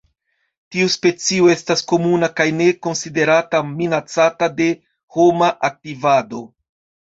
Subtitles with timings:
[0.75, 4.73] Tiu specio estas komuna kaj ne konsiderata minacata de
[5.19, 6.47] homa aktivado.